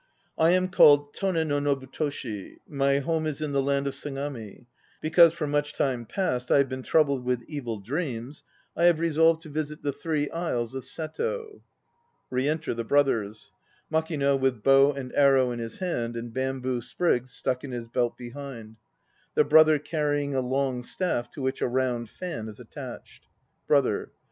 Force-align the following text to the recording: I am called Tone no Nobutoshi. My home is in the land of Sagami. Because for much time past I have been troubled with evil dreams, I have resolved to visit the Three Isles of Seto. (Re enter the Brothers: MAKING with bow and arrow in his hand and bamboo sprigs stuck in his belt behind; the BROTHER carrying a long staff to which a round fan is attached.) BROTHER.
I 0.35 0.49
am 0.53 0.67
called 0.67 1.13
Tone 1.13 1.47
no 1.47 1.59
Nobutoshi. 1.59 2.57
My 2.67 2.97
home 2.97 3.27
is 3.27 3.39
in 3.39 3.51
the 3.51 3.61
land 3.61 3.85
of 3.85 3.93
Sagami. 3.93 4.65
Because 4.99 5.31
for 5.31 5.45
much 5.45 5.73
time 5.73 6.07
past 6.07 6.49
I 6.49 6.57
have 6.57 6.67
been 6.69 6.81
troubled 6.81 7.23
with 7.23 7.43
evil 7.47 7.79
dreams, 7.79 8.43
I 8.75 8.85
have 8.85 8.99
resolved 8.99 9.41
to 9.43 9.49
visit 9.49 9.83
the 9.83 9.93
Three 9.93 10.27
Isles 10.31 10.73
of 10.73 10.85
Seto. 10.85 11.61
(Re 12.31 12.49
enter 12.49 12.73
the 12.73 12.83
Brothers: 12.83 13.51
MAKING 13.91 14.39
with 14.41 14.63
bow 14.63 14.91
and 14.91 15.13
arrow 15.13 15.51
in 15.51 15.59
his 15.59 15.77
hand 15.77 16.15
and 16.15 16.33
bamboo 16.33 16.81
sprigs 16.81 17.31
stuck 17.31 17.63
in 17.63 17.69
his 17.69 17.87
belt 17.87 18.17
behind; 18.17 18.77
the 19.35 19.43
BROTHER 19.43 19.77
carrying 19.77 20.33
a 20.33 20.41
long 20.41 20.81
staff 20.81 21.29
to 21.29 21.43
which 21.43 21.61
a 21.61 21.67
round 21.67 22.09
fan 22.09 22.47
is 22.47 22.59
attached.) 22.59 23.27
BROTHER. 23.67 24.11